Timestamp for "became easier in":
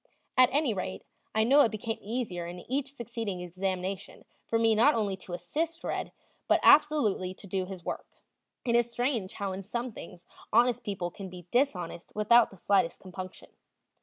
1.69-2.57